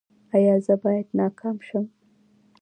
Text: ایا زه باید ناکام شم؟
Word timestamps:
ایا 0.35 0.55
زه 0.65 0.73
باید 0.83 1.07
ناکام 1.17 1.57
شم؟ 1.67 1.85